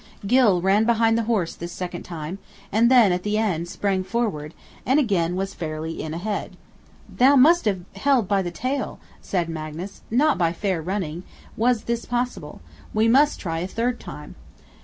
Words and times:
Gylle 0.25 0.61
ran 0.63 0.85
behind 0.85 1.15
the 1.15 1.25
horse 1.29 1.53
this 1.53 1.71
second 1.71 2.01
time; 2.01 2.39
then 2.71 3.11
at 3.11 3.21
the 3.21 3.37
end, 3.37 3.67
sprang 3.67 4.03
forward; 4.03 4.55
and 4.83 4.99
again 4.99 5.35
was 5.35 5.53
fairly 5.53 6.01
in 6.01 6.11
ahead. 6.15 6.57
"Thou 7.07 7.35
must 7.35 7.65
have 7.65 7.81
held 7.95 8.27
by 8.27 8.41
the 8.41 8.49
tail," 8.49 8.97
said 9.21 9.47
Magnus; 9.47 10.01
"not 10.09 10.39
by 10.39 10.53
fair 10.53 10.81
running 10.81 11.21
was 11.55 11.83
this 11.83 12.05
possible; 12.05 12.61
we 12.95 13.07
must 13.07 13.39
try 13.39 13.59
a 13.59 13.67
third 13.67 13.99
time!" 13.99 14.33